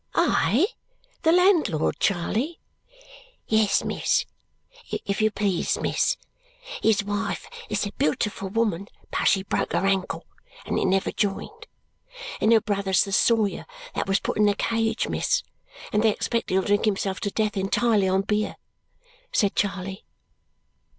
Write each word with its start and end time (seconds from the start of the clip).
"Aye? 0.15 0.65
The 1.21 1.31
landlord, 1.31 1.99
Charley?" 1.99 2.59
"Yes, 3.45 3.83
miss. 3.83 4.25
If 4.89 5.21
you 5.21 5.29
please, 5.29 5.77
miss, 5.79 6.17
his 6.81 7.03
wife 7.03 7.47
is 7.69 7.85
a 7.85 7.91
beautiful 7.91 8.49
woman, 8.49 8.87
but 9.11 9.25
she 9.27 9.43
broke 9.43 9.73
her 9.73 9.85
ankle, 9.85 10.25
and 10.65 10.79
it 10.79 10.85
never 10.85 11.11
joined. 11.11 11.67
And 12.41 12.51
her 12.51 12.61
brother's 12.61 13.03
the 13.03 13.11
sawyer 13.11 13.67
that 13.93 14.07
was 14.07 14.19
put 14.19 14.37
in 14.37 14.47
the 14.47 14.55
cage, 14.55 15.07
miss, 15.07 15.43
and 15.93 16.01
they 16.01 16.09
expect 16.09 16.49
he'll 16.49 16.63
drink 16.63 16.85
himself 16.85 17.19
to 17.19 17.29
death 17.29 17.55
entirely 17.55 18.07
on 18.07 18.23
beer," 18.23 18.55
said 19.31 19.55
Charley. 19.55 20.03